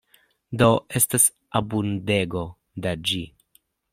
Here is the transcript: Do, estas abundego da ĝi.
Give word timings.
Do, 0.61 0.69
estas 0.99 1.27
abundego 1.59 2.43
da 2.87 2.97
ĝi. 3.11 3.23